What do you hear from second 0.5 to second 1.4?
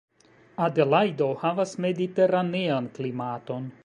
Adelajdo